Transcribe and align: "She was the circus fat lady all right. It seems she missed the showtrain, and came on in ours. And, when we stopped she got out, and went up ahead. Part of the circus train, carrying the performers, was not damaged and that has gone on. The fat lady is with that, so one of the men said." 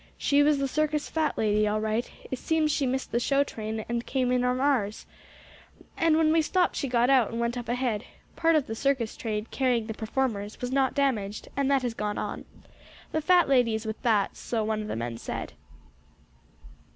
"She 0.17 0.41
was 0.41 0.57
the 0.57 0.67
circus 0.67 1.11
fat 1.11 1.37
lady 1.37 1.67
all 1.67 1.79
right. 1.79 2.09
It 2.31 2.39
seems 2.39 2.71
she 2.71 2.87
missed 2.87 3.11
the 3.11 3.19
showtrain, 3.19 3.85
and 3.87 4.03
came 4.03 4.29
on 4.29 4.33
in 4.33 4.43
ours. 4.43 5.05
And, 5.95 6.17
when 6.17 6.33
we 6.33 6.41
stopped 6.41 6.75
she 6.75 6.87
got 6.87 7.11
out, 7.11 7.29
and 7.29 7.39
went 7.39 7.55
up 7.55 7.69
ahead. 7.69 8.05
Part 8.35 8.55
of 8.55 8.65
the 8.65 8.73
circus 8.73 9.15
train, 9.15 9.45
carrying 9.51 9.85
the 9.85 9.93
performers, 9.93 10.59
was 10.59 10.71
not 10.71 10.95
damaged 10.95 11.49
and 11.55 11.69
that 11.69 11.83
has 11.83 11.93
gone 11.93 12.17
on. 12.17 12.45
The 13.11 13.21
fat 13.21 13.47
lady 13.47 13.75
is 13.75 13.85
with 13.85 14.01
that, 14.01 14.35
so 14.35 14.63
one 14.63 14.81
of 14.81 14.87
the 14.87 14.95
men 14.95 15.19
said." 15.19 15.53